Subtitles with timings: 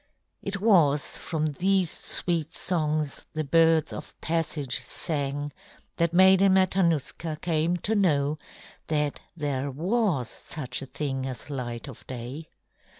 [0.41, 5.53] It was from these sweet songs the birds of passage sang
[5.97, 8.39] that Maiden Matanuska came to know
[8.87, 12.47] that there was such a thing as light of day.